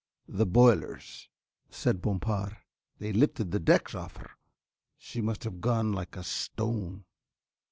"The 0.27 0.47
boilers," 0.47 1.29
said 1.69 2.01
Bompard, 2.01 2.57
"they 2.97 3.13
lifted 3.13 3.51
the 3.51 3.59
decks 3.59 3.93
off 3.93 4.15
her. 4.17 4.31
She 4.97 5.21
must 5.21 5.43
have 5.43 5.61
gone 5.61 5.91
like 5.93 6.15
a 6.17 6.23
stone." 6.23 7.05